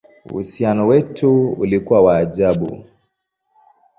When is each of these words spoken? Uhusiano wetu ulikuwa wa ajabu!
Uhusiano 0.25 0.87
wetu 0.87 1.51
ulikuwa 1.51 2.01
wa 2.01 2.17
ajabu! 2.17 2.85